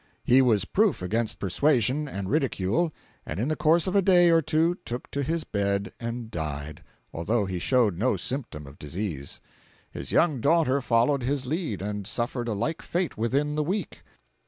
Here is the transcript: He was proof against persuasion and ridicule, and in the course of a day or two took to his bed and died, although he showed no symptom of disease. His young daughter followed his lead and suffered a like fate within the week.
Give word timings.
He 0.23 0.41
was 0.41 0.65
proof 0.65 1.03
against 1.03 1.37
persuasion 1.37 2.07
and 2.07 2.27
ridicule, 2.27 2.91
and 3.23 3.39
in 3.39 3.49
the 3.49 3.55
course 3.55 3.85
of 3.85 3.95
a 3.95 4.01
day 4.01 4.31
or 4.31 4.41
two 4.41 4.73
took 4.83 5.11
to 5.11 5.21
his 5.21 5.43
bed 5.43 5.93
and 5.99 6.31
died, 6.31 6.83
although 7.13 7.45
he 7.45 7.59
showed 7.59 7.99
no 7.99 8.17
symptom 8.17 8.65
of 8.65 8.79
disease. 8.79 9.41
His 9.91 10.11
young 10.11 10.39
daughter 10.41 10.81
followed 10.81 11.21
his 11.21 11.45
lead 11.45 11.83
and 11.83 12.07
suffered 12.07 12.47
a 12.47 12.53
like 12.53 12.81
fate 12.81 13.15
within 13.15 13.53
the 13.53 13.63
week. 13.63 14.01